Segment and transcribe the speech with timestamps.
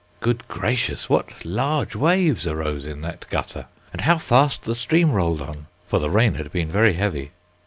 [0.19, 3.67] Good gracious, what large waves arose in that gutter!
[3.93, 5.67] and how fast the stream rolled on!
[5.85, 7.29] for the rain had been very heavy.